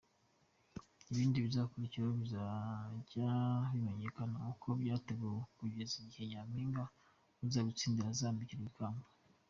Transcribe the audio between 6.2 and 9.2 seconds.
Nyampinga uzabitsindira azambikirwa ikamba.